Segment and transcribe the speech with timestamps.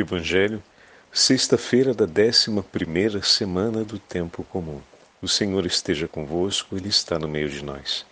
[0.00, 0.62] Evangelho,
[1.12, 4.80] sexta-feira da décima primeira semana do tempo comum.
[5.20, 8.06] O Senhor esteja convosco, Ele está no meio de nós.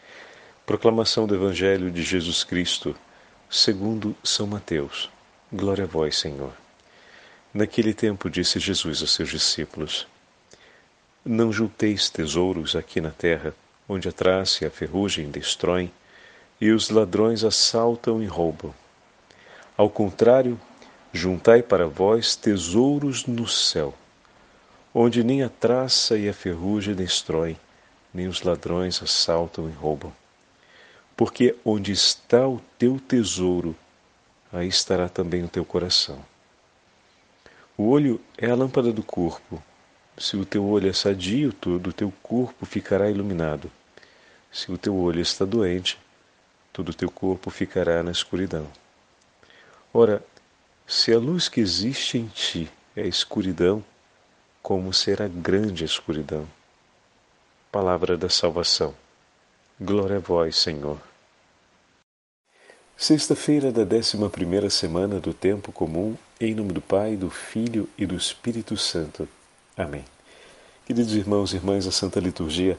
[0.67, 2.96] Proclamação do Evangelho de Jesus Cristo,
[3.49, 5.09] segundo São Mateus.
[5.53, 6.53] Glória a vós, Senhor.
[7.54, 10.09] Naquele tempo disse Jesus a seus discípulos:
[11.25, 13.55] Não julteis tesouros aqui na terra,
[13.89, 15.93] onde a traça e a ferrugem destroem,
[16.61, 18.75] e os ladrões assaltam e roubam.
[19.77, 20.59] Ao contrário,
[21.17, 23.95] Juntai para vós tesouros no céu,
[24.93, 27.59] onde nem a traça e a ferrugem destroem,
[28.12, 30.12] nem os ladrões assaltam e roubam.
[31.16, 33.74] Porque onde está o teu tesouro,
[34.52, 36.23] aí estará também o teu coração.
[37.79, 39.62] O olho é a lâmpada do corpo.
[40.19, 43.73] Se o teu olho é sadio, todo o teu corpo ficará iluminado.
[44.52, 45.98] Se o teu olho está doente,
[46.74, 48.69] todo o teu corpo ficará na escuridão.
[49.95, 50.23] Ora,
[50.86, 53.84] se a luz que existe em ti é escuridão,
[54.62, 56.46] como será grande a escuridão?
[57.73, 58.95] Palavra da salvação.
[59.80, 60.98] Glória a vós, Senhor.
[62.96, 68.06] Sexta-feira da décima primeira semana do tempo comum, em nome do Pai, do Filho e
[68.06, 69.28] do Espírito Santo.
[69.76, 70.04] Amém.
[70.87, 72.78] Queridos irmãos e irmãs, a Santa Liturgia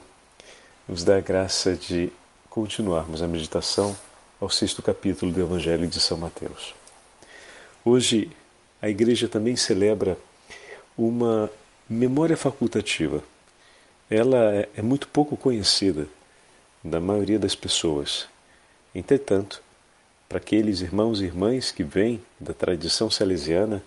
[0.87, 2.11] nos dá a graça de
[2.49, 3.95] continuarmos a meditação
[4.39, 6.73] ao sexto capítulo do Evangelho de São Mateus.
[7.89, 8.29] Hoje
[8.81, 10.17] a igreja também celebra
[10.97, 11.49] uma
[11.89, 13.23] memória facultativa.
[14.09, 16.05] Ela é, é muito pouco conhecida
[16.83, 18.27] da maioria das pessoas.
[18.93, 19.63] Entretanto,
[20.27, 23.81] para aqueles irmãos e irmãs que vêm da tradição salesiana,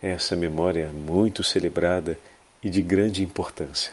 [0.00, 2.16] essa memória é muito celebrada
[2.62, 3.92] e de grande importância.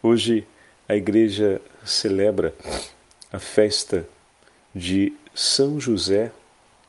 [0.00, 0.46] Hoje
[0.88, 2.54] a igreja celebra
[3.32, 4.08] a festa
[4.72, 6.30] de São José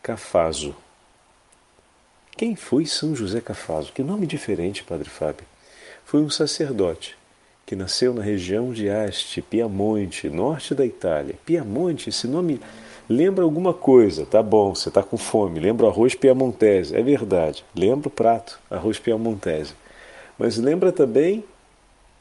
[0.04, 0.76] Cafaso.
[2.40, 3.92] Quem foi São José Cafaso?
[3.92, 5.46] Que nome diferente, Padre Fábio.
[6.06, 7.18] Foi um sacerdote
[7.66, 11.36] que nasceu na região de Asti, Piamonte, norte da Itália.
[11.46, 12.62] Piamonte, esse nome
[13.10, 18.08] lembra alguma coisa, tá bom, você está com fome, lembra arroz piamontese, é verdade, lembra
[18.08, 19.74] o prato, arroz piamontese.
[20.38, 21.44] Mas lembra também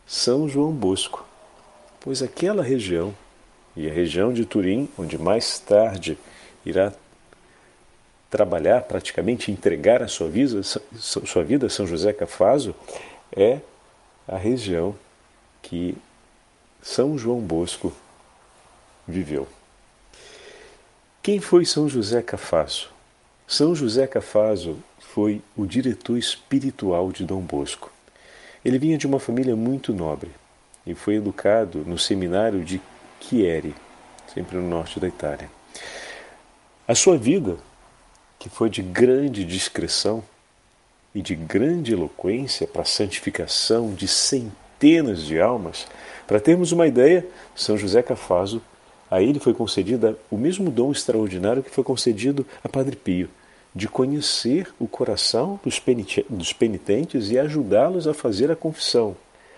[0.05, 1.25] São João Bosco,
[2.00, 3.15] pois aquela região,
[3.77, 6.19] e a região de Turim, onde mais tarde
[6.67, 6.93] irá
[8.31, 12.75] trabalhar, praticamente entregar a sua vida, sua vida São José Cafaso,
[13.34, 13.61] é
[14.27, 14.94] a região
[15.62, 15.97] que
[16.83, 17.93] São João Bosco
[19.06, 19.49] viveu.
[21.22, 22.91] Quem foi São José Cafaso?
[23.47, 27.91] São José Cafaso foi o diretor espiritual de Dom Bosco.
[28.65, 30.31] Ele vinha de uma família muito nobre
[30.87, 32.81] e foi educado no seminário de
[33.21, 33.75] Chieri,
[34.33, 35.50] sempre no norte da Itália.
[36.87, 37.56] A sua vida
[38.38, 40.22] que foi de grande discrição
[41.15, 45.87] e de grande eloquência para a santificação de centenas de almas,
[46.26, 47.26] para termos uma ideia,
[47.56, 48.62] São José Cafaso,
[49.10, 53.28] a ele foi concedido o mesmo dom extraordinário que foi concedido a Padre Pio,
[53.75, 55.59] de conhecer o coração
[56.31, 59.16] dos penitentes e ajudá-los a fazer a confissão,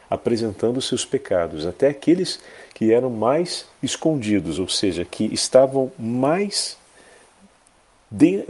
[0.08, 2.40] apresentando seus pecados, até aqueles
[2.74, 6.76] que eram mais escondidos, ou seja, que estavam mais
[8.10, 8.44] de,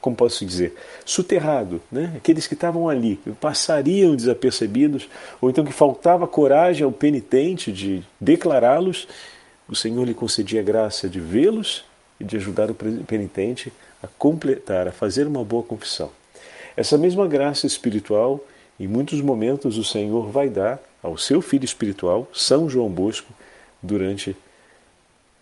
[0.00, 0.74] como posso dizer,
[1.04, 2.12] soterrado, né?
[2.16, 5.08] aqueles que estavam ali, passariam desapercebidos,
[5.40, 9.06] ou então que faltava coragem ao penitente de declará-los,
[9.68, 11.84] o Senhor lhe concedia a graça de vê-los
[12.18, 16.10] e de ajudar o penitente a completar, a fazer uma boa confissão.
[16.76, 18.40] Essa mesma graça espiritual,
[18.80, 23.32] em muitos momentos, o Senhor vai dar ao seu filho espiritual, São João Bosco,
[23.82, 24.36] durante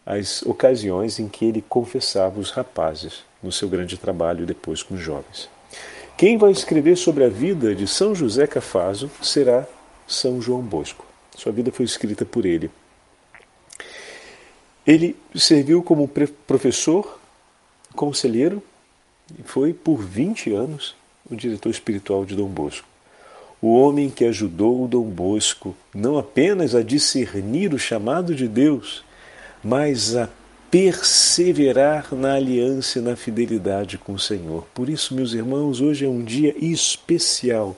[0.04, 5.00] as ocasiões em que ele confessava os rapazes no seu grande trabalho depois com os
[5.00, 5.48] jovens.
[6.16, 9.66] Quem vai escrever sobre a vida de São José Cafaso será
[10.06, 11.06] São João Bosco.
[11.36, 12.70] Sua vida foi escrita por ele.
[14.86, 16.08] Ele serviu como
[16.46, 17.18] professor,
[17.94, 18.62] conselheiro
[19.38, 20.94] e foi por 20 anos
[21.30, 22.86] o diretor espiritual de Dom Bosco.
[23.62, 29.04] O homem que ajudou o Dom Bosco não apenas a discernir o chamado de Deus,
[29.62, 30.28] mas a
[30.70, 34.66] perseverar na aliança e na fidelidade com o Senhor.
[34.72, 37.76] Por isso, meus irmãos, hoje é um dia especial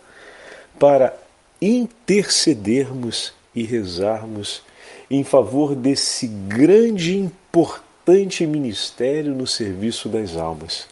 [0.79, 1.15] para
[1.61, 4.63] intercedermos e rezarmos
[5.11, 10.87] em favor desse grande e importante ministério no serviço das almas,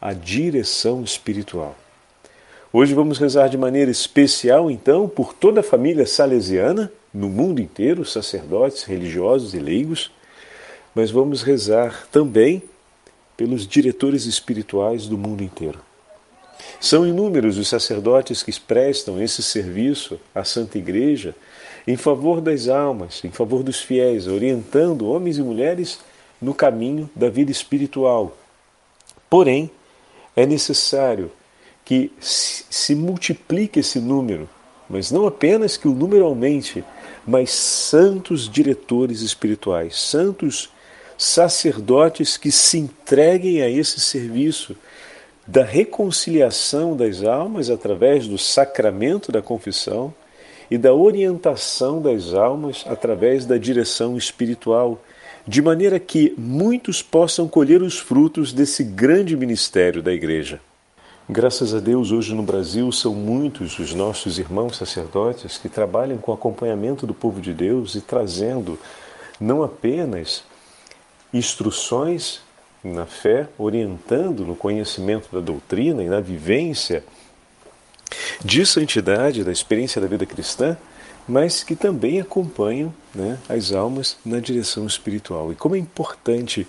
[0.00, 1.76] a direção espiritual.
[2.72, 8.04] Hoje vamos rezar de maneira especial, então, por toda a família salesiana, no mundo inteiro,
[8.04, 10.10] sacerdotes, religiosos e leigos,
[10.96, 12.62] mas vamos rezar também
[13.36, 15.78] pelos diretores espirituais do mundo inteiro.
[16.80, 21.34] São inúmeros os sacerdotes que prestam esse serviço à Santa Igreja
[21.86, 25.98] em favor das almas, em favor dos fiéis, orientando homens e mulheres
[26.40, 28.34] no caminho da vida espiritual.
[29.28, 29.70] Porém,
[30.34, 31.30] é necessário
[31.84, 34.48] que se multiplique esse número,
[34.88, 36.82] mas não apenas que o número aumente,
[37.26, 40.70] mas santos diretores espirituais, santos
[41.18, 44.76] sacerdotes que se entreguem a esse serviço
[45.46, 50.12] da reconciliação das almas através do sacramento da confissão
[50.70, 55.00] e da orientação das almas através da direção espiritual,
[55.46, 60.60] de maneira que muitos possam colher os frutos desse grande ministério da Igreja.
[61.28, 66.32] Graças a Deus, hoje no Brasil são muitos os nossos irmãos sacerdotes que trabalham com
[66.32, 68.78] acompanhamento do povo de Deus e trazendo
[69.40, 70.44] não apenas
[71.32, 72.40] instruções
[72.82, 77.04] na fé, orientando no conhecimento da doutrina e na vivência
[78.44, 80.76] de santidade, da experiência da vida cristã,
[81.26, 85.50] mas que também acompanham né, as almas na direção espiritual.
[85.50, 86.66] E como é importante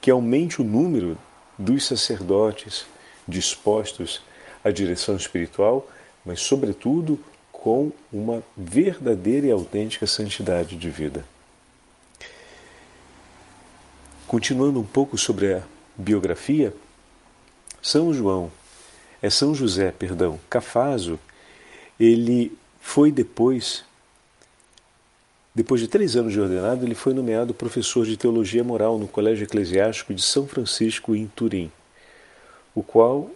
[0.00, 1.18] que aumente o número
[1.58, 2.86] dos sacerdotes
[3.26, 4.22] dispostos
[4.64, 5.86] à direção espiritual,
[6.24, 7.18] mas, sobretudo,
[7.52, 11.24] com uma verdadeira e autêntica santidade de vida.
[14.28, 15.62] Continuando um pouco sobre a
[15.96, 16.74] biografia,
[17.80, 18.52] São João,
[19.22, 21.18] é São José, perdão, Cafaso,
[21.98, 23.86] ele foi depois,
[25.54, 29.44] depois de três anos de ordenado, ele foi nomeado professor de teologia moral no Colégio
[29.44, 31.72] Eclesiástico de São Francisco em Turim,
[32.74, 33.30] o qual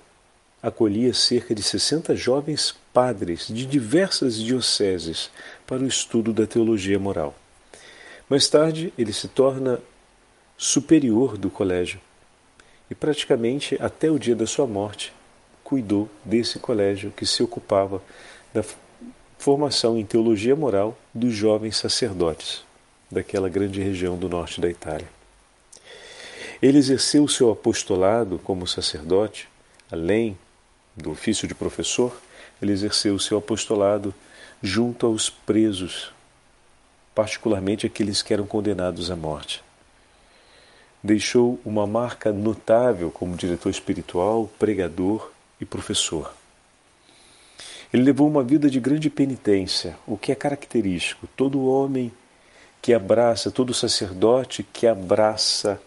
[0.62, 5.30] acolhia cerca de 60 jovens padres de diversas dioceses
[5.66, 7.34] para o estudo da teologia moral.
[8.28, 9.80] Mais tarde, ele se torna
[10.62, 11.98] superior do colégio
[12.88, 15.12] e praticamente até o dia da sua morte
[15.64, 18.00] cuidou desse colégio que se ocupava
[18.54, 18.62] da
[19.38, 22.62] formação em teologia moral dos jovens sacerdotes
[23.10, 25.08] daquela grande região do norte da Itália.
[26.62, 29.48] Ele exerceu seu apostolado como sacerdote,
[29.90, 30.38] além
[30.96, 32.16] do ofício de professor,
[32.62, 34.14] ele exerceu seu apostolado
[34.62, 36.12] junto aos presos,
[37.12, 39.60] particularmente aqueles que eram condenados à morte
[41.02, 46.32] deixou uma marca notável como diretor espiritual, pregador e professor.
[47.92, 51.26] Ele levou uma vida de grande penitência, o que é característico.
[51.36, 52.12] Todo homem
[52.80, 55.80] que abraça, todo sacerdote que abraça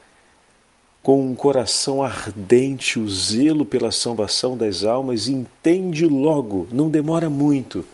[1.01, 7.85] com um coração ardente o zelo pela salvação das almas, entende logo, não demora muito,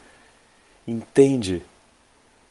[0.88, 1.62] entende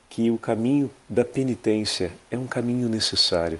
[0.09, 3.59] que o caminho da penitência é um caminho necessário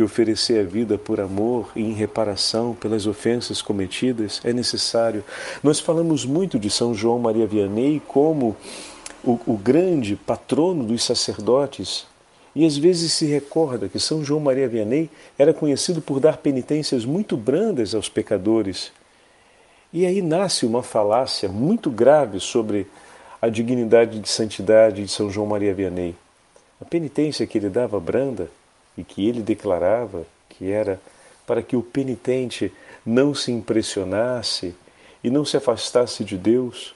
[0.00, 5.22] que oferecer a vida por amor e em reparação pelas ofensas cometidas é necessário.
[5.62, 8.56] Nós falamos muito de São João Maria Vianney como
[9.22, 12.06] o, o grande patrono dos sacerdotes
[12.56, 17.04] e às vezes se recorda que São João Maria Vianney era conhecido por dar penitências
[17.04, 18.92] muito brandas aos pecadores.
[19.92, 22.86] E aí nasce uma falácia muito grave sobre
[23.42, 26.16] a dignidade de santidade de São João Maria Vianney.
[26.80, 28.48] A penitência que ele dava branda
[29.00, 31.00] e que ele declarava que era
[31.46, 32.70] para que o penitente
[33.04, 34.74] não se impressionasse
[35.24, 36.94] e não se afastasse de Deus,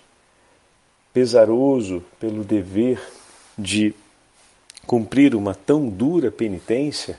[1.13, 3.01] pesaroso pelo dever
[3.57, 3.95] de
[4.87, 7.19] cumprir uma tão dura penitência,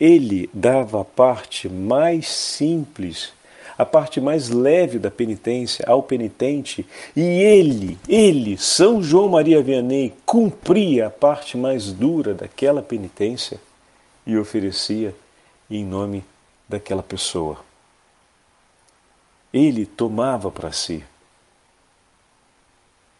[0.00, 3.32] ele dava a parte mais simples,
[3.76, 10.12] a parte mais leve da penitência ao penitente, e ele, ele, São João Maria Vianney,
[10.26, 13.60] cumpria a parte mais dura daquela penitência
[14.28, 15.16] e oferecia
[15.70, 16.22] em nome
[16.68, 17.64] daquela pessoa.
[19.50, 21.02] Ele tomava para si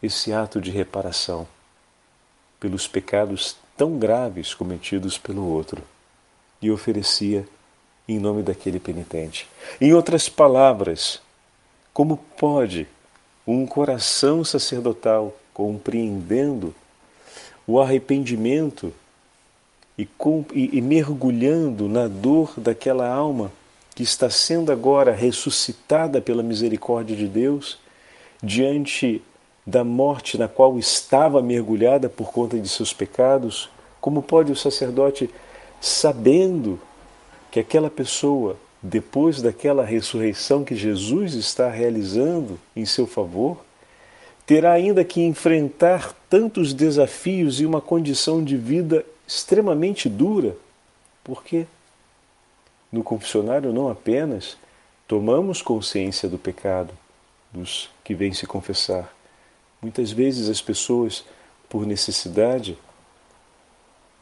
[0.02, 1.48] esse ato de reparação
[2.60, 5.82] pelos pecados tão graves cometidos pelo outro
[6.60, 7.48] e oferecia
[8.06, 9.48] em nome daquele penitente.
[9.80, 11.22] Em outras palavras,
[11.94, 12.86] como pode
[13.46, 16.74] um coração sacerdotal compreendendo
[17.66, 18.92] o arrependimento
[19.98, 23.50] e, com, e, e mergulhando na dor daquela alma
[23.96, 27.80] que está sendo agora ressuscitada pela misericórdia de Deus,
[28.40, 29.20] diante
[29.66, 33.68] da morte na qual estava mergulhada por conta de seus pecados,
[34.00, 35.28] como pode o sacerdote,
[35.80, 36.78] sabendo
[37.50, 43.58] que aquela pessoa, depois daquela ressurreição que Jesus está realizando em seu favor,
[44.46, 50.56] terá ainda que enfrentar tantos desafios e uma condição de vida extremamente dura,
[51.22, 51.66] porque
[52.90, 54.56] no confessionário não apenas
[55.06, 56.94] tomamos consciência do pecado
[57.52, 59.14] dos que vêm se confessar.
[59.82, 61.24] Muitas vezes as pessoas,
[61.68, 62.78] por necessidade,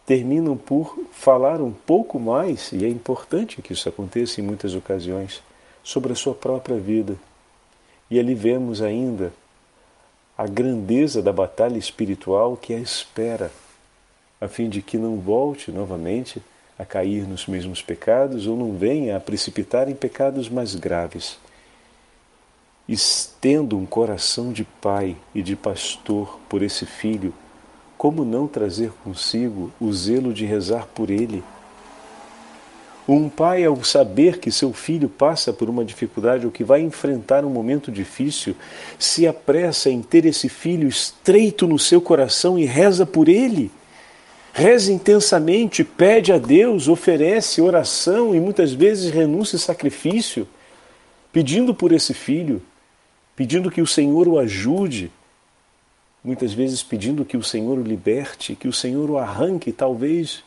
[0.04, 5.40] terminam por falar um pouco mais, e é importante que isso aconteça em muitas ocasiões,
[5.84, 7.16] sobre a sua própria vida.
[8.10, 9.32] E ali vemos ainda
[10.36, 13.52] a grandeza da batalha espiritual que a espera,
[14.46, 16.40] a fim de que não volte novamente
[16.78, 21.36] a cair nos mesmos pecados ou não venha a precipitar em pecados mais graves.
[22.88, 27.34] Estendo um coração de pai e de pastor por esse filho,
[27.98, 31.42] como não trazer consigo o zelo de rezar por ele?
[33.08, 37.44] Um pai, ao saber que seu filho passa por uma dificuldade ou que vai enfrentar
[37.44, 38.54] um momento difícil,
[38.98, 43.72] se apressa em ter esse filho estreito no seu coração e reza por ele
[44.58, 50.48] Reza intensamente, pede a Deus, oferece oração e muitas vezes renuncia sacrifício,
[51.30, 52.62] pedindo por esse filho,
[53.36, 55.12] pedindo que o Senhor o ajude,
[56.24, 60.42] muitas vezes pedindo que o Senhor o liberte, que o Senhor o arranque, talvez,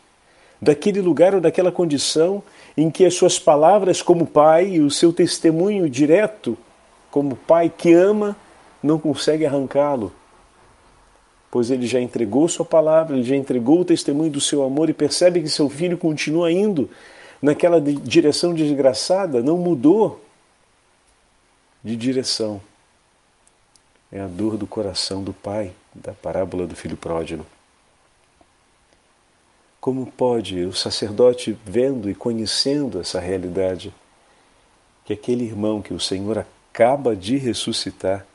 [0.60, 2.42] daquele lugar ou daquela condição
[2.76, 6.58] em que as suas palavras como pai e o seu testemunho direto
[7.12, 8.36] como pai que ama
[8.82, 10.12] não consegue arrancá-lo
[11.52, 14.94] pois ele já entregou sua palavra, ele já entregou o testemunho do seu amor e
[14.94, 16.90] percebe que seu filho continua indo
[17.42, 20.24] naquela direção desgraçada, não mudou
[21.84, 22.62] de direção.
[24.12, 27.46] É a dor do coração do pai, da parábola do filho pródigo.
[29.80, 33.94] Como pode o sacerdote, vendo e conhecendo essa realidade,
[35.06, 38.26] que aquele irmão que o Senhor acaba de ressuscitar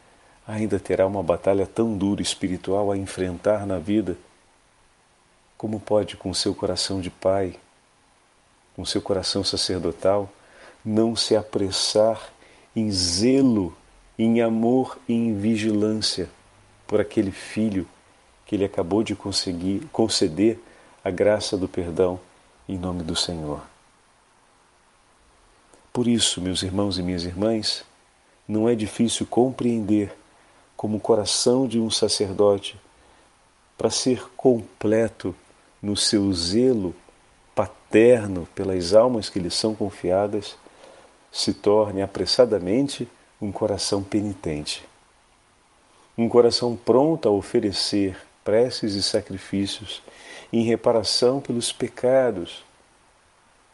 [0.47, 4.17] ainda terá uma batalha tão dura espiritual a enfrentar na vida,
[5.57, 7.57] como pode, com seu coração de pai,
[8.77, 10.31] com seu coração sacerdotal,
[10.85, 12.31] não se apressar
[12.77, 13.75] em zelo,
[14.19, 16.29] em amor e em vigilância
[16.87, 17.89] por aquele filho
[18.45, 20.61] que ele acabou de conseguir conceder
[21.03, 22.21] a graça do perdão
[22.69, 23.63] em nome do Senhor.
[25.93, 27.85] Por isso, meus irmãos e minhas irmãs,
[28.47, 30.13] não é difícil compreender
[30.85, 32.79] como o coração de um sacerdote,
[33.75, 35.35] para ser completo
[35.81, 36.95] no seu zelo
[37.55, 40.59] paterno pelas almas que lhe são confiadas,
[41.33, 43.09] se torne apressadamente
[43.41, 44.85] um coração penitente.
[46.19, 50.03] Um coração pronto a oferecer preces e sacrifícios
[50.53, 52.63] em reparação pelos pecados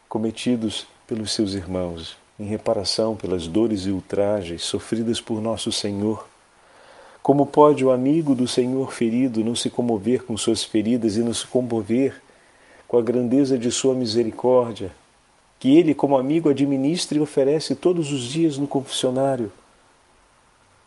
[0.07, 6.30] cometidos pelos seus irmãos, em reparação pelas dores e ultrajes sofridas por nosso Senhor
[7.21, 11.33] como pode o amigo do Senhor ferido não se comover com suas feridas e não
[11.33, 12.19] se comover
[12.87, 14.91] com a grandeza de sua misericórdia,
[15.59, 19.51] que ele, como amigo, administra e oferece todos os dias no confessionário?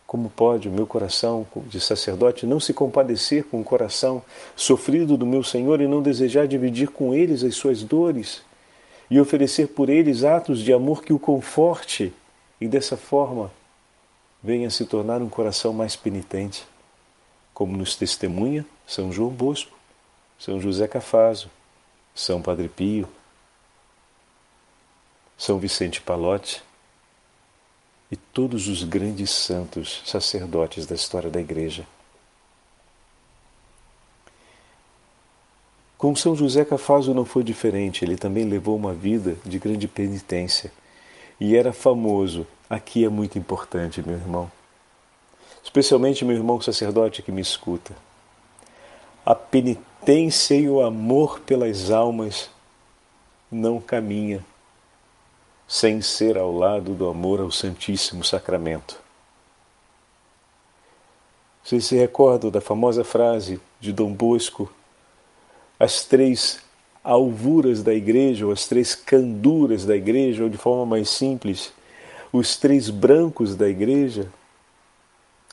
[0.07, 4.21] Como pode o meu coração de sacerdote não se compadecer com o coração
[4.57, 8.43] sofrido do meu Senhor e não desejar dividir com eles as suas dores
[9.09, 12.13] e oferecer por eles atos de amor que o conforte
[12.61, 13.51] e dessa forma
[14.45, 16.67] venha se tornar um coração mais penitente,
[17.55, 19.75] como nos testemunha São João Bosco,
[20.39, 21.51] São José Cafaso,
[22.15, 23.09] São Padre Pio,
[25.39, 26.63] São Vicente Palotti
[28.11, 31.87] e todos os grandes santos sacerdotes da história da Igreja.
[35.97, 40.71] Com São José Cafaso não foi diferente, ele também levou uma vida de grande penitência
[41.41, 44.51] e era famoso aqui é muito importante, meu irmão.
[45.63, 47.95] Especialmente meu irmão sacerdote que me escuta.
[49.25, 52.51] A penitência e o amor pelas almas
[53.51, 54.45] não caminha
[55.67, 59.03] sem ser ao lado do amor ao Santíssimo Sacramento.
[61.63, 64.71] Vocês se recordam da famosa frase de Dom Bosco:
[65.81, 66.61] as três
[67.03, 71.73] alvuras da igreja, ou as três canduras da igreja, ou de forma mais simples,
[72.35, 74.29] os três brancos da igreja,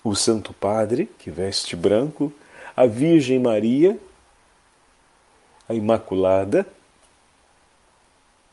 [0.04, 2.34] o Santo Padre, que veste branco,
[2.76, 4.00] a Virgem Maria,
[5.70, 6.66] a Imaculada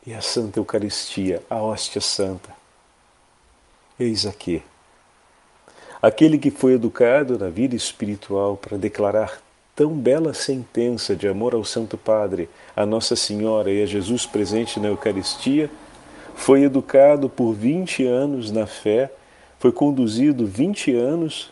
[0.06, 2.54] e a Santa Eucaristia, a hóstia santa.
[3.99, 4.62] Eis aqui.
[6.02, 9.40] Aquele que foi educado na vida espiritual para declarar
[9.75, 14.78] tão bela sentença de amor ao Santo Padre, a Nossa Senhora e a Jesus presente
[14.78, 15.70] na Eucaristia,
[16.38, 19.11] foi educado por 20 anos na fé,
[19.59, 21.50] foi conduzido 20 anos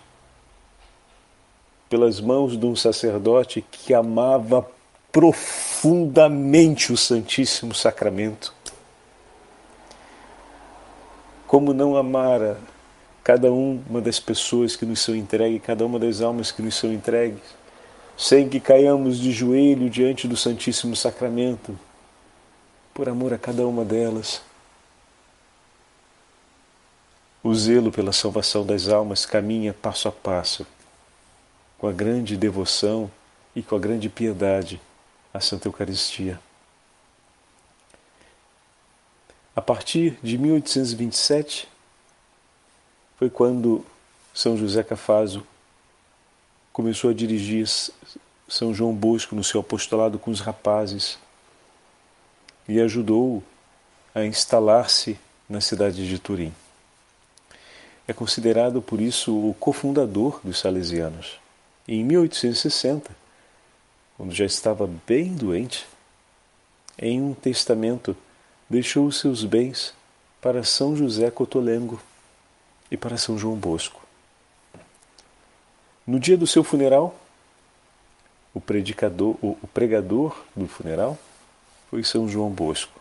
[1.90, 4.64] pelas mãos de um sacerdote que amava
[5.10, 8.54] profundamente o Santíssimo Sacramento.
[11.48, 12.56] Como não amar a
[13.24, 16.92] cada uma das pessoas que nos são entregues, cada uma das almas que nos são
[16.92, 17.42] entregues,
[18.16, 21.76] sem que caiamos de joelho diante do Santíssimo Sacramento,
[22.94, 24.40] por amor a cada uma delas.
[27.46, 30.66] O zelo pela salvação das almas caminha passo a passo,
[31.78, 33.08] com a grande devoção
[33.54, 34.80] e com a grande piedade
[35.32, 36.40] à Santa Eucaristia.
[39.54, 41.68] A partir de 1827,
[43.16, 43.86] foi quando
[44.34, 45.46] São José Cafaso
[46.72, 47.64] começou a dirigir
[48.48, 51.16] São João Bosco no seu apostolado com os rapazes
[52.68, 53.40] e ajudou
[54.12, 55.16] a instalar-se
[55.48, 56.52] na cidade de Turim.
[58.08, 61.38] É considerado por isso o cofundador dos salesianos.
[61.88, 63.10] E em 1860,
[64.16, 65.86] quando já estava bem doente,
[66.98, 68.16] em um testamento
[68.68, 69.94] deixou os seus bens
[70.40, 72.00] para São José Cotolengo
[72.90, 74.00] e para São João Bosco.
[76.06, 77.14] No dia do seu funeral,
[78.54, 81.18] o, predicador, o, o pregador do funeral
[81.90, 83.00] foi São João Bosco.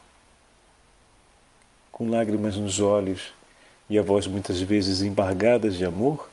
[1.92, 3.32] Com lágrimas nos olhos
[3.89, 6.30] e a voz muitas vezes embargadas de amor,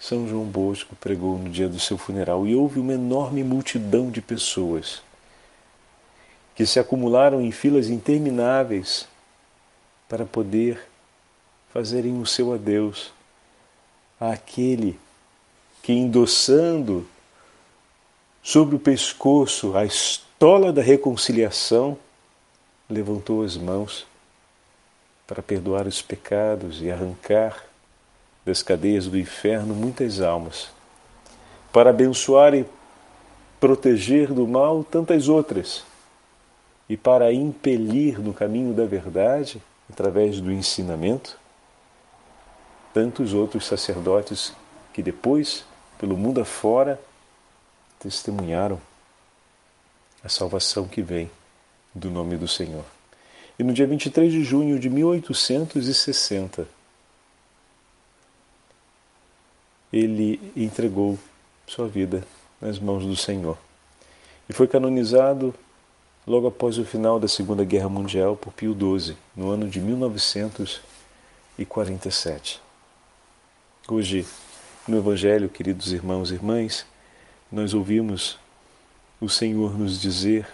[0.00, 4.20] São João Bosco pregou no dia do seu funeral e houve uma enorme multidão de
[4.20, 5.02] pessoas
[6.54, 9.06] que se acumularam em filas intermináveis
[10.08, 10.88] para poder
[11.72, 13.12] fazerem o seu adeus
[14.18, 14.98] àquele
[15.82, 17.06] que, endossando
[18.42, 21.96] sobre o pescoço a estola da reconciliação,
[22.88, 24.07] levantou as mãos
[25.28, 27.62] para perdoar os pecados e arrancar
[28.46, 30.70] das cadeias do inferno muitas almas,
[31.70, 32.64] para abençoar e
[33.60, 35.84] proteger do mal tantas outras,
[36.88, 41.38] e para impelir no caminho da verdade, através do ensinamento,
[42.94, 44.54] tantos outros sacerdotes
[44.94, 45.62] que depois,
[45.98, 46.98] pelo mundo afora,
[47.98, 48.80] testemunharam
[50.24, 51.30] a salvação que vem
[51.94, 52.97] do nome do Senhor.
[53.58, 56.68] E no dia 23 de junho de 1860,
[59.92, 61.18] ele entregou
[61.66, 62.24] sua vida
[62.60, 63.58] nas mãos do Senhor.
[64.48, 65.52] E foi canonizado
[66.26, 72.60] logo após o final da Segunda Guerra Mundial por Pio XII, no ano de 1947.
[73.88, 74.24] Hoje,
[74.86, 76.86] no Evangelho, queridos irmãos e irmãs,
[77.50, 78.38] nós ouvimos
[79.20, 80.46] o Senhor nos dizer: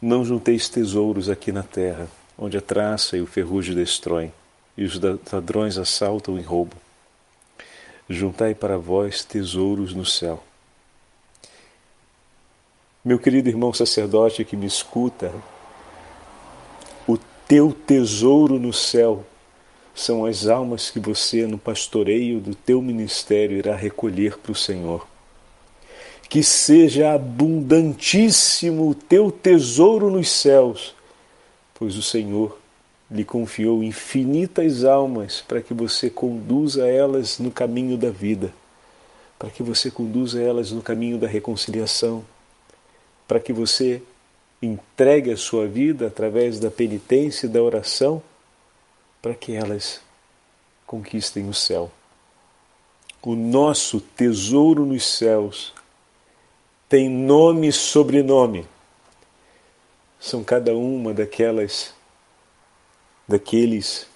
[0.00, 2.06] Não junteis tesouros aqui na terra,
[2.38, 4.32] onde a traça e o ferrugem destroem,
[4.76, 5.00] e os
[5.32, 6.78] ladrões assaltam e roubam.
[8.08, 10.42] Juntai para vós tesouros no céu.
[13.04, 15.32] Meu querido irmão sacerdote que me escuta,
[17.06, 19.26] o teu tesouro no céu
[19.96, 25.07] são as almas que você, no pastoreio do teu ministério, irá recolher para o Senhor.
[26.28, 30.94] Que seja abundantíssimo o teu tesouro nos céus,
[31.74, 32.58] pois o Senhor
[33.10, 38.52] lhe confiou infinitas almas para que você conduza elas no caminho da vida,
[39.38, 42.22] para que você conduza elas no caminho da reconciliação,
[43.26, 44.02] para que você
[44.60, 48.22] entregue a sua vida através da penitência e da oração
[49.22, 50.00] para que elas
[50.86, 51.90] conquistem o céu.
[53.22, 55.72] O nosso tesouro nos céus
[56.88, 58.66] tem nome e sobrenome.
[60.18, 61.94] São cada uma daquelas
[63.26, 64.06] daqueles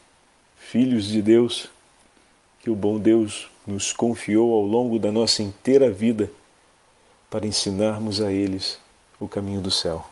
[0.57, 1.69] filhos de Deus
[2.61, 6.31] que o bom Deus nos confiou ao longo da nossa inteira vida
[7.29, 8.79] para ensinarmos a eles
[9.21, 10.07] o caminho do céu.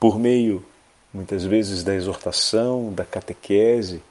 [0.00, 0.64] Por meio
[1.14, 4.02] muitas vezes da exortação, da catequese,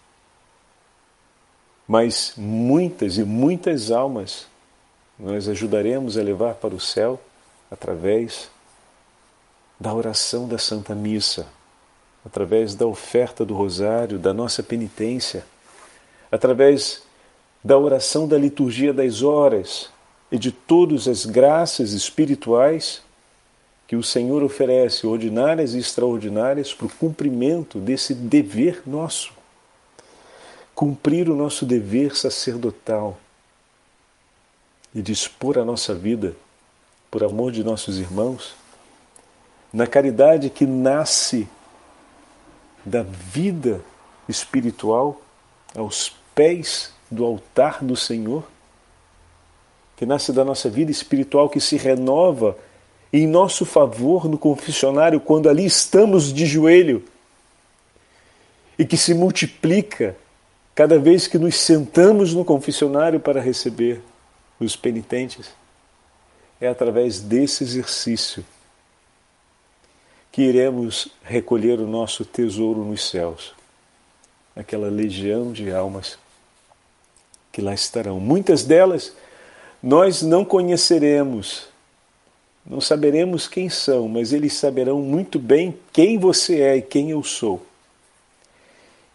[1.88, 4.48] mas muitas e muitas almas
[5.20, 7.20] nós ajudaremos a levar para o céu
[7.72, 8.50] através
[9.80, 11.48] da oração da Santa Missa,
[12.26, 15.44] através da oferta do rosário, da nossa penitência,
[16.32, 17.02] através
[17.64, 19.90] da oração da liturgia das horas
[20.32, 23.02] e de todas as graças espirituais
[23.88, 29.32] que o Senhor oferece, ordinárias e extraordinárias, para o cumprimento desse dever nosso.
[30.76, 33.18] Cumprir o nosso dever sacerdotal
[34.94, 36.36] e dispor a nossa vida
[37.10, 38.56] por amor de nossos irmãos,
[39.72, 41.48] na caridade que nasce
[42.86, 43.82] da vida
[44.28, 45.22] espiritual
[45.76, 48.44] aos pés do altar do Senhor,
[49.96, 52.58] que nasce da nossa vida espiritual que se renova
[53.12, 57.04] em nosso favor no confessionário quando ali estamos de joelho
[58.78, 60.16] e que se multiplica
[60.76, 64.02] cada vez que nos sentamos no confessionário para receber
[64.60, 65.50] os penitentes.
[66.60, 68.44] É através desse exercício
[70.32, 73.54] que iremos recolher o nosso tesouro nos céus,
[74.56, 76.18] aquela legião de almas
[77.52, 78.20] que lá estarão.
[78.20, 79.16] Muitas delas
[79.82, 81.68] nós não conheceremos,
[82.66, 87.24] não saberemos quem são, mas eles saberão muito bem quem você é e quem eu
[87.24, 87.66] sou.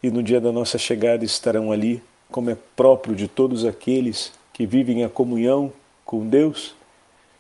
[0.03, 4.67] E no dia da nossa chegada estarão ali, como é próprio de todos aqueles que
[4.67, 5.73] vivem a comunhão
[6.05, 6.75] com Deus,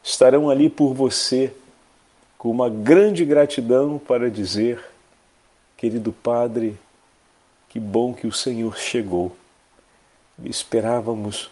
[0.02, 1.52] estarão ali por você,
[2.38, 4.84] com uma grande gratidão para dizer:
[5.76, 6.78] querido Padre,
[7.68, 9.36] que bom que o Senhor chegou.
[10.44, 11.50] Esperávamos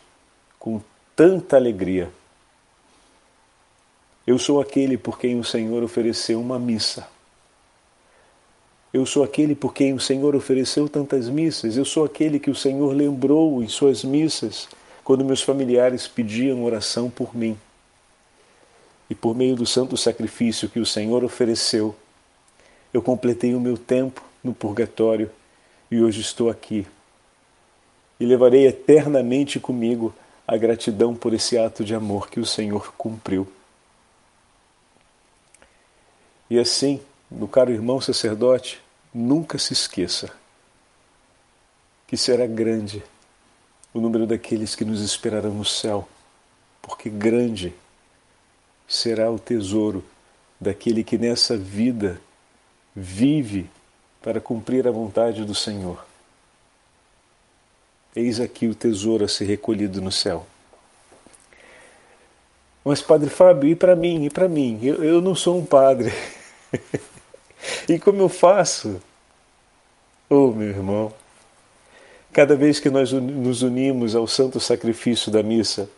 [0.59, 0.81] com
[1.15, 2.11] tanta alegria.
[4.27, 7.07] Eu sou aquele por quem o Senhor ofereceu uma missa.
[8.93, 11.77] Eu sou aquele por quem o Senhor ofereceu tantas missas.
[11.77, 14.69] Eu sou aquele que o Senhor lembrou em suas missas
[15.11, 17.59] quando meus familiares pediam oração por mim.
[19.11, 21.97] E por meio do santo sacrifício que o Senhor ofereceu,
[22.95, 25.29] eu completei o meu tempo no purgatório
[25.91, 26.87] e hoje estou aqui.
[28.21, 30.15] E levarei eternamente comigo
[30.47, 33.49] a gratidão por esse ato de amor que o Senhor cumpriu.
[36.49, 38.81] E assim, meu caro irmão sacerdote,
[39.13, 40.31] nunca se esqueça
[42.07, 43.03] que será grande
[43.93, 46.09] o número daqueles que nos esperarão no céu,
[46.81, 47.75] porque grande
[48.87, 50.05] será o tesouro
[50.61, 52.21] daquele que nessa vida
[52.95, 53.69] vive
[54.23, 56.05] para cumprir a vontade do Senhor.
[58.15, 60.47] Eis aqui o tesouro a ser recolhido no céu.
[62.85, 64.25] Mas, Padre Fábio, e para mim?
[64.25, 64.81] E para mim?
[64.83, 66.13] Eu, eu não sou um padre.
[67.89, 69.01] e como eu faço?
[70.29, 71.13] Oh, meu irmão,
[72.33, 75.89] cada vez que nós nos unimos ao santo sacrifício da missa,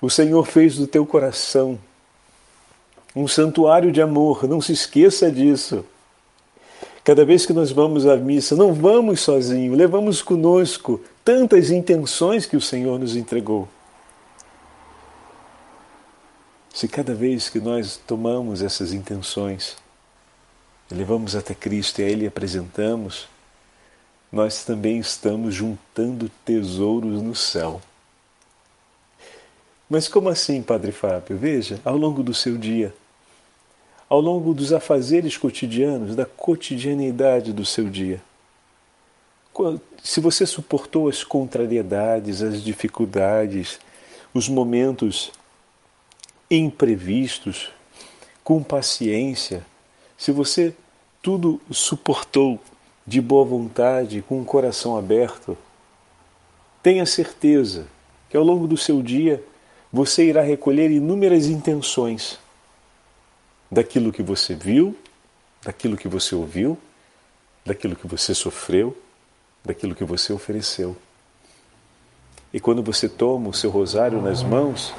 [0.00, 1.78] o Senhor fez do teu coração
[3.14, 5.84] um santuário de amor, não se esqueça disso.
[7.02, 12.56] Cada vez que nós vamos à missa, não vamos sozinhos, levamos conosco tantas intenções que
[12.56, 13.68] o Senhor nos entregou.
[16.72, 19.76] Se cada vez que nós tomamos essas intenções,
[20.90, 23.28] levamos até Cristo e a Ele apresentamos,
[24.30, 27.80] nós também estamos juntando tesouros no céu.
[29.88, 31.36] Mas como assim, Padre Fábio?
[31.36, 32.94] Veja, ao longo do seu dia,
[34.08, 38.22] ao longo dos afazeres cotidianos, da cotidianidade do seu dia.
[40.02, 43.80] Se você suportou as contrariedades, as dificuldades,
[44.32, 45.32] os momentos
[46.48, 47.70] imprevistos,
[48.42, 49.64] com paciência,
[50.16, 50.74] se você
[51.20, 52.60] tudo suportou
[53.10, 55.58] de boa vontade, com o coração aberto,
[56.80, 57.88] tenha certeza
[58.28, 59.42] que ao longo do seu dia
[59.92, 62.38] você irá recolher inúmeras intenções
[63.68, 64.96] daquilo que você viu,
[65.60, 66.78] daquilo que você ouviu,
[67.66, 68.96] daquilo que você sofreu,
[69.64, 70.96] daquilo que você ofereceu.
[72.54, 74.94] E quando você toma o seu rosário nas mãos,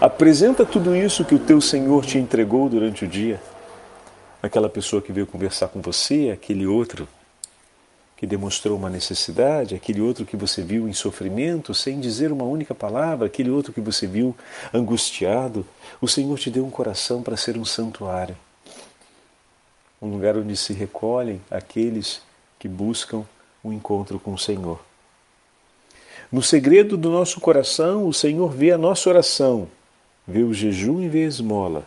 [0.00, 3.38] apresenta tudo isso que o teu Senhor te entregou durante o dia.
[4.42, 7.06] Aquela pessoa que veio conversar com você, aquele outro
[8.22, 12.72] que demonstrou uma necessidade, aquele outro que você viu em sofrimento sem dizer uma única
[12.72, 14.32] palavra, aquele outro que você viu
[14.72, 15.66] angustiado,
[16.00, 18.36] o Senhor te deu um coração para ser um santuário.
[20.00, 22.22] Um lugar onde se recolhem aqueles
[22.60, 23.24] que buscam
[23.64, 24.78] um encontro com o Senhor.
[26.30, 29.66] No segredo do nosso coração, o Senhor vê a nossa oração,
[30.28, 31.84] vê o jejum e vê a esmola,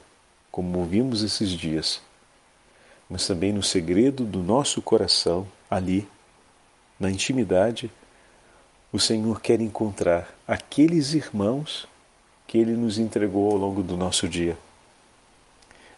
[0.52, 2.02] como ouvimos esses dias.
[3.10, 6.06] Mas também no segredo do nosso coração, ali,
[7.00, 7.92] na intimidade,
[8.92, 11.88] o Senhor quer encontrar aqueles irmãos
[12.48, 14.58] que Ele nos entregou ao longo do nosso dia.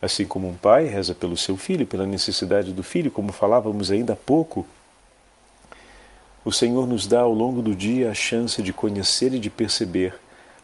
[0.02, 4.14] Assim como um pai reza pelo seu filho, pela necessidade do filho, como falávamos ainda
[4.14, 4.66] há pouco,
[6.44, 10.18] o Senhor nos dá ao longo do dia a chance de conhecer e de perceber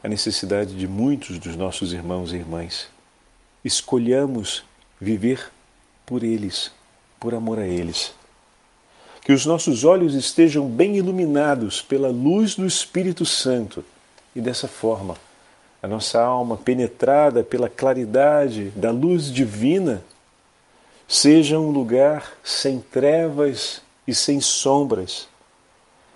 [0.03, 2.87] a necessidade de muitos dos nossos irmãos e irmãs.
[3.63, 4.63] Escolhamos
[4.99, 5.51] viver
[6.05, 6.71] por eles,
[7.19, 8.13] por amor a eles
[9.23, 13.83] que os nossos olhos estejam bem iluminados pela luz do Espírito Santo.
[14.35, 15.15] E dessa forma
[15.81, 20.01] a nossa alma penetrada pela claridade da luz divina
[21.05, 25.27] seja um lugar sem trevas e sem sombras,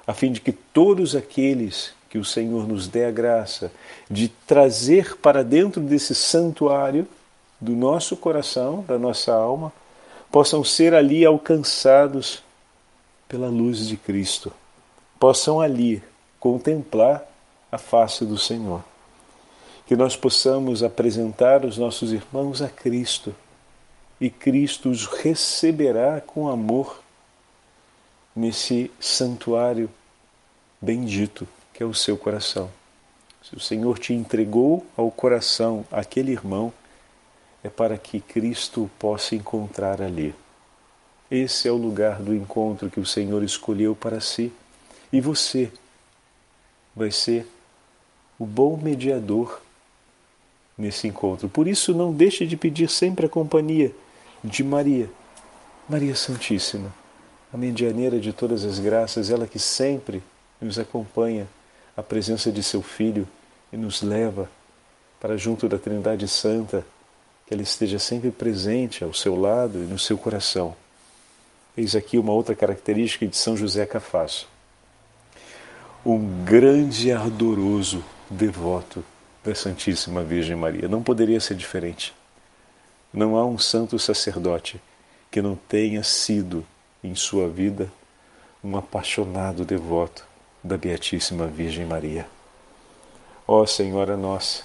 [0.07, 3.69] a fim de que todos aqueles que o Senhor nos dê a graça
[4.09, 7.05] de trazer para dentro desse santuário
[7.59, 9.73] do nosso coração, da nossa alma,
[10.31, 12.41] possam ser ali alcançados
[13.27, 14.51] pela luz de Cristo,
[15.19, 16.01] possam ali
[16.39, 17.23] contemplar
[17.71, 18.83] a face do Senhor.
[19.85, 23.35] Que nós possamos apresentar os nossos irmãos a Cristo
[24.19, 27.01] e Cristo os receberá com amor
[28.35, 29.89] nesse santuário
[30.81, 32.71] bendito que é o seu coração.
[33.43, 36.73] Se o Senhor te entregou ao coração aquele irmão,
[37.63, 40.33] é para que Cristo possa encontrar ali.
[41.29, 44.51] Esse é o lugar do encontro que o Senhor escolheu para si.
[45.11, 45.71] E você
[46.95, 47.45] vai ser
[48.39, 49.61] o bom mediador
[50.77, 51.49] nesse encontro.
[51.49, 53.93] Por isso, não deixe de pedir sempre a companhia
[54.43, 55.09] de Maria,
[55.89, 56.93] Maria Santíssima,
[57.51, 60.21] a medianeira de todas as graças, ela que sempre
[60.61, 61.47] nos acompanha
[61.95, 63.27] à presença de seu Filho
[63.71, 64.49] e nos leva
[65.19, 66.85] para junto da Trindade Santa,
[67.45, 70.75] que ela esteja sempre presente ao seu lado e no seu coração.
[71.77, 74.49] Eis aqui uma outra característica de São José Cafasso.
[76.03, 79.05] Um grande e ardoroso devoto
[79.43, 80.87] da Santíssima Virgem Maria.
[80.87, 82.15] Não poderia ser diferente.
[83.13, 84.81] Não há um santo sacerdote
[85.29, 86.65] que não tenha sido
[87.03, 87.91] em sua vida
[88.63, 90.25] um apaixonado devoto
[90.63, 92.25] da Beatíssima Virgem Maria.
[93.47, 94.63] Ó Senhora nossa,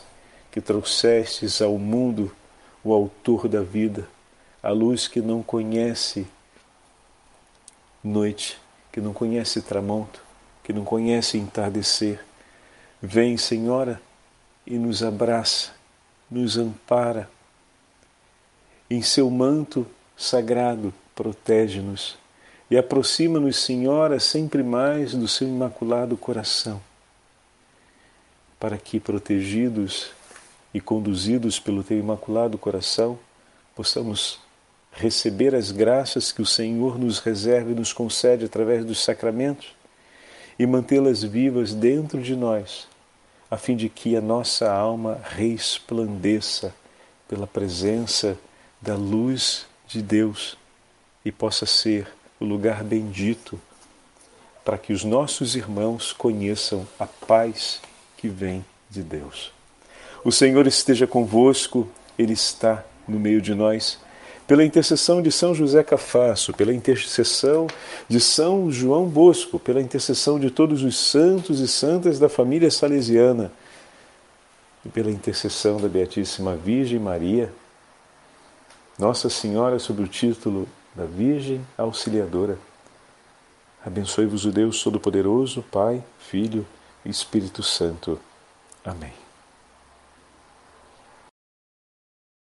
[0.51, 2.35] que trouxestes ao mundo
[2.83, 4.09] o Autor da vida,
[4.63, 6.27] a luz que não conhece
[8.03, 8.59] noite,
[8.91, 10.23] que não conhece tramonto,
[10.63, 12.25] que não conhece entardecer.
[13.01, 14.01] Vem, Senhora,
[14.67, 15.73] e nos abraça,
[16.31, 17.29] nos ampara.
[18.89, 19.87] Em seu manto
[20.17, 22.17] sagrado, protege-nos
[22.71, 26.81] e aproxima-nos, Senhora, sempre mais do seu imaculado coração,
[28.59, 30.11] para que, protegidos
[30.73, 33.19] e conduzidos pelo teu imaculado coração,
[33.75, 34.41] possamos
[34.93, 39.75] receber as graças que o Senhor nos reserva e nos concede através dos sacramentos
[40.59, 42.87] e mantê-las vivas dentro de nós,
[43.51, 46.75] a fim de que a nossa alma resplandeça
[47.27, 48.39] pela presença
[48.81, 50.57] da luz de Deus
[51.25, 52.07] e possa ser
[52.39, 53.59] o lugar bendito
[54.65, 57.81] para que os nossos irmãos conheçam a paz
[58.17, 59.53] que vem de Deus.
[60.25, 63.99] O Senhor esteja convosco, Ele está no meio de nós.
[64.47, 67.67] Pela intercessão de São José Cafasso, pela intercessão
[68.09, 73.53] de São João Bosco, pela intercessão de todos os santos e santas da família salesiana
[74.85, 77.53] e pela intercessão da Beatíssima Virgem Maria,
[78.99, 82.59] Nossa Senhora, sob o título da Virgem Auxiliadora.
[83.85, 86.67] Abençoe-vos o Deus Todo-Poderoso, Pai, Filho
[87.05, 88.19] e Espírito Santo.
[88.85, 89.22] Amém.